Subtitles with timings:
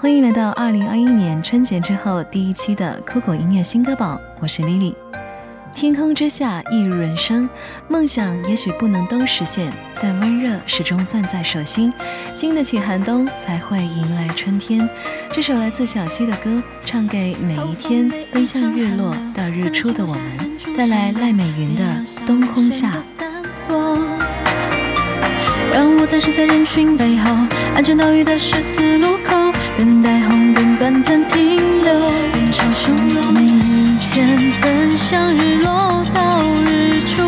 [0.00, 4.94] 欢迎来到二零二一年春节之后第一期的酷狗音乐新歌榜，我是 Lily。
[5.74, 7.50] 天空之下，一如人生。
[7.88, 11.92] 梦想也许不能都实现，但温热始终攥在手心。
[12.32, 14.88] 经得起寒冬，才会迎来春天。
[15.32, 20.76] 这首来自小溪的歌，唱给每一天奔向日落到日出的我们。
[20.76, 21.82] 带来赖美云的
[22.24, 22.92] 《冬空下》。
[26.10, 27.30] 暂时在人群背后，
[27.74, 31.92] 安全岛屿的十字路口，等待红灯短暂停留。
[32.32, 37.22] 人潮汹涌，每一天奔向日落到日出，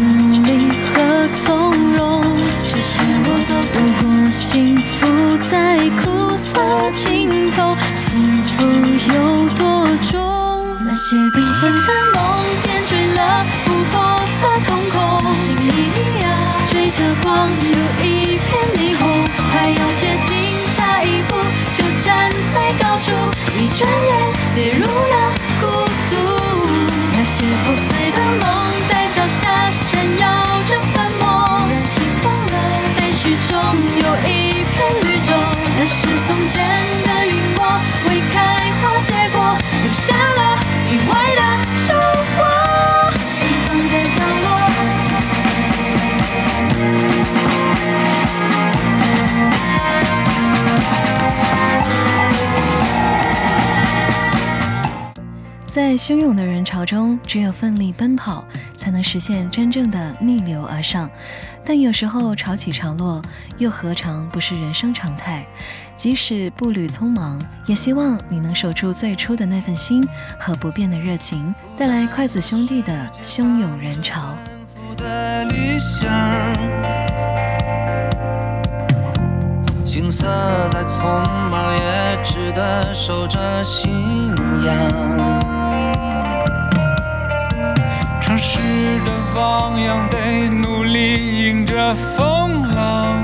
[0.00, 2.24] 努力和从容，
[2.64, 4.30] 这些我都不过。
[4.32, 5.06] 幸福
[5.48, 6.58] 在苦涩
[6.96, 8.64] 尽头，幸福
[9.14, 10.76] 有多重？
[10.84, 12.20] 那些缤纷的梦
[12.64, 13.94] 点缀了琥珀
[14.26, 16.26] 色瞳孔，心里呀。
[16.66, 17.48] 追着光，
[55.94, 58.44] 在汹涌的人潮中，只有奋力奔跑，
[58.76, 61.08] 才能实现真正的逆流而上。
[61.64, 63.22] 但有时候潮起潮落，
[63.58, 65.46] 又何尝不是人生常态？
[65.96, 70.04] 即使步履匆忙，也希望你能守住最初的那份心
[70.36, 71.54] 和不变的热情。
[71.78, 72.92] 带来筷子兄弟的
[73.24, 74.20] 《汹涌人潮》。
[74.96, 76.10] 的理想，
[79.86, 80.26] 行色
[80.72, 83.92] 再匆忙也值得守着信
[84.66, 85.33] 仰。
[89.34, 93.20] 汪洋得努力迎着风浪，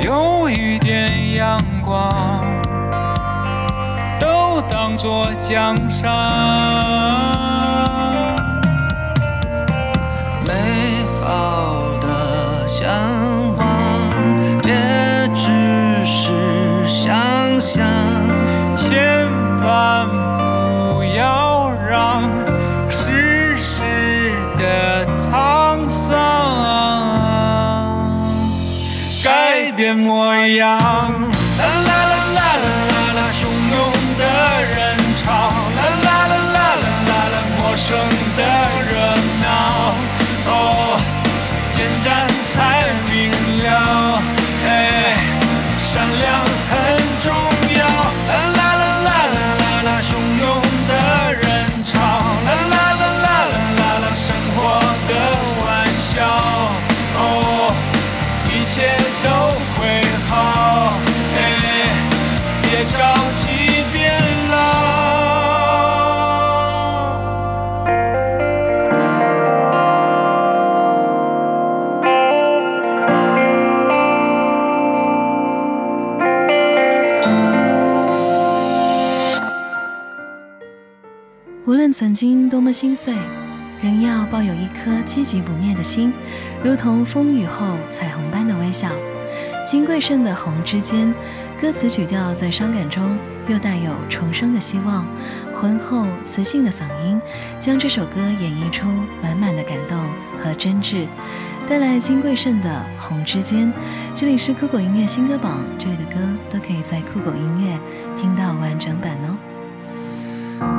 [0.00, 2.08] 有一点阳光
[4.18, 7.35] 都当作奖赏。
[29.96, 30.85] 模样。
[81.86, 83.14] 论曾经多么心碎，
[83.80, 86.12] 仍要抱有一颗积极不灭的心，
[86.64, 88.90] 如同风雨后彩虹般的微笑。
[89.64, 91.06] 金贵盛的《红之间》，
[91.62, 93.16] 歌词曲调在伤感中
[93.46, 95.06] 又带有重生的希望，
[95.54, 97.22] 浑厚磁性的嗓音
[97.60, 98.88] 将这首歌演绎出
[99.22, 99.96] 满满的感动
[100.42, 101.06] 和真挚。
[101.68, 103.68] 带来金贵盛的《红之间》，
[104.12, 106.16] 这里是酷狗音乐新歌榜，这里的歌
[106.50, 107.78] 都可以在酷狗音乐
[108.16, 109.36] 听到完整版哦。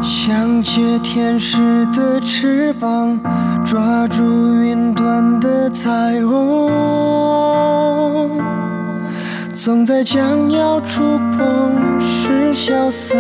[0.01, 3.19] 想借天使的翅膀，
[3.65, 4.23] 抓住
[4.61, 6.71] 云端的彩虹，
[9.53, 13.15] 总在将要触碰时消散，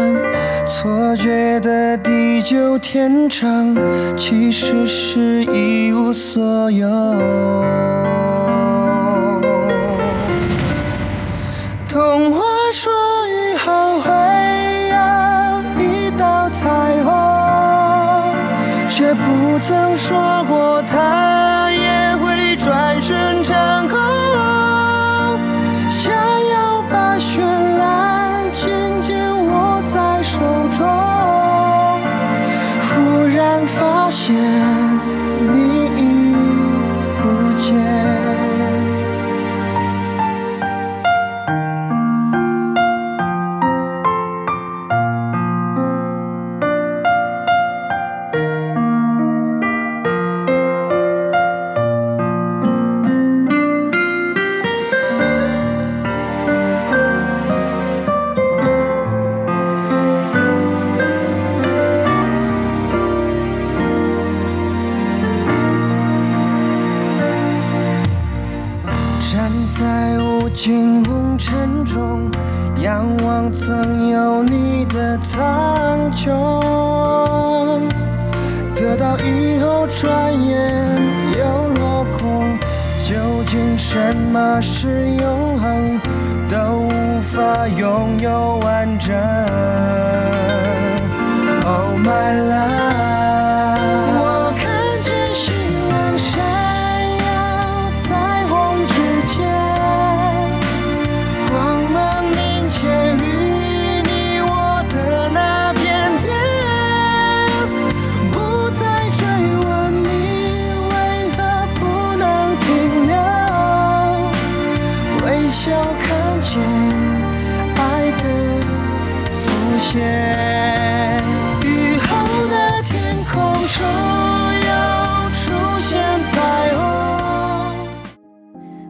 [0.65, 3.75] 错觉的地久天长，
[4.15, 6.87] 其实是一无所有。
[72.81, 76.27] 仰望曾有你的苍穹，
[78.75, 81.01] 得到以后转眼
[81.37, 82.57] 又落空。
[83.03, 83.15] 究
[83.45, 85.99] 竟什么是永恒，
[86.51, 89.15] 都无法拥有完整。
[91.63, 92.96] Oh my love，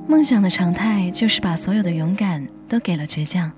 [0.08, 3.52] 梦想的常态就是把所有的勇敢都给了倔强，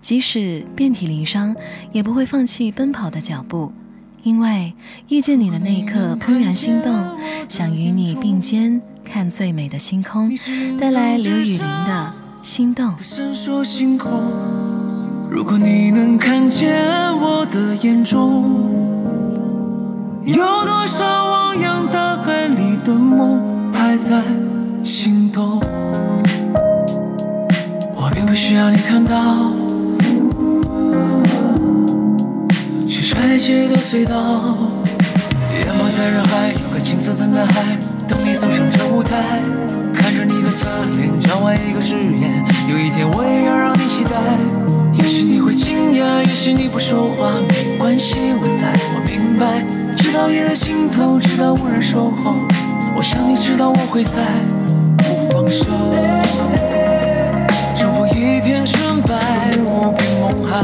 [0.00, 1.54] 即使遍体鳞伤，
[1.92, 3.72] 也不会放弃奔跑的脚步。
[4.22, 4.74] 因为
[5.08, 6.92] 遇见你的那一刻怦然心动，
[7.48, 10.30] 想与你并肩看最美的星空，
[10.80, 12.14] 带来刘雨林的
[12.46, 12.94] 《心动》。
[15.28, 16.72] 如果你能看见
[17.18, 18.83] 我的眼中，
[20.26, 24.22] 有多少汪洋大海里的梦还在
[24.82, 25.60] 心动？
[27.94, 29.52] 我并不需要你看到，
[32.88, 34.56] 去穿越街的隧道，
[35.52, 37.76] 淹没在人海，有个青涩的男孩，
[38.08, 39.22] 等你走上这舞台，
[39.92, 40.66] 看着你的侧
[40.96, 44.10] 脸，转换一个誓言，有一天我也要让你期待。
[44.94, 49.83] 也许你会惊讶，也许你不说话，没关系，我在，我明白。
[50.14, 52.36] 直到夜的尽头，直到无人守候，
[52.96, 54.22] 我想你知道我会在，
[54.98, 55.64] 不放手。
[57.74, 59.10] 征服一片纯白
[59.66, 60.62] 无边梦海，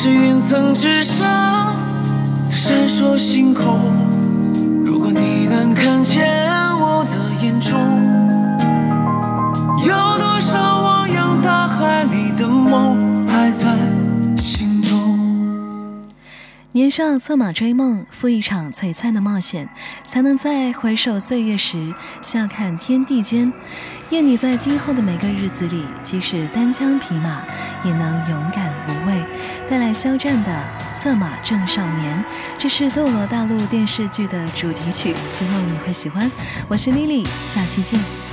[0.00, 1.74] 是云层之上
[2.48, 3.80] 的闪烁星空。
[4.86, 6.24] 如果你能看见
[6.78, 7.76] 我的眼中，
[9.82, 13.97] 有多少汪洋大海里的梦还在。
[16.72, 19.66] 年少策马追梦，赴一场璀璨的冒险，
[20.04, 23.50] 才能在回首岁月时笑看天地间。
[24.10, 27.42] 愿你在今后的每个日子里，即使单枪匹马，
[27.82, 29.24] 也能勇敢无畏，
[29.66, 32.22] 带来肖战的《策马正少年》。
[32.58, 36.30] 这是《斗罗大陆》电视剧的主题曲，希望你会喜欢。
[36.68, 38.27] 我是 Lily，下期见。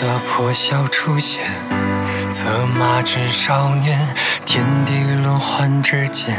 [0.00, 1.42] 色破晓出现，
[2.30, 3.98] 策马正少年，
[4.46, 4.92] 天地
[5.24, 6.36] 轮换之间，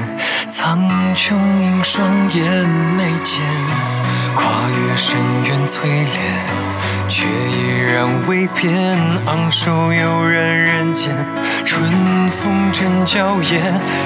[0.50, 0.80] 苍
[1.14, 3.42] 穹映双眼眉间，
[4.34, 6.08] 跨越深渊淬炼，
[7.10, 8.98] 却依然未变。
[9.26, 11.14] 昂首悠然人间，
[11.66, 13.62] 春风正娇艳，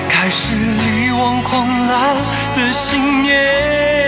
[0.09, 2.15] 开始力挽狂澜
[2.55, 4.02] 的信念。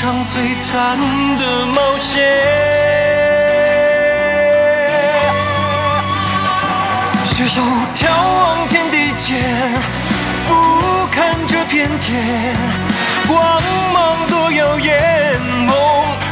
[0.00, 0.96] 一场璀璨
[1.36, 2.16] 的冒险。
[7.26, 7.60] 携手
[7.94, 9.38] 眺望天地间，
[10.46, 10.54] 俯
[11.14, 12.18] 瞰这片天，
[13.28, 15.38] 光芒多耀眼，
[15.68, 15.76] 梦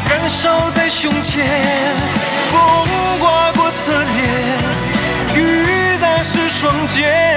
[0.09, 1.47] 燃烧在胸前，
[2.51, 2.89] 风
[3.21, 7.28] 刮过侧脸，雨打湿双肩，